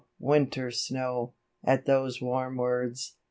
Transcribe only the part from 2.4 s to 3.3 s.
words